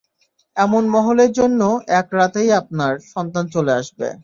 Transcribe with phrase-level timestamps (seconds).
[0.57, 1.61] এমন মহলের জন্য,
[1.91, 4.07] এক রাতেই আপনার, সন্তান চলে আসবে।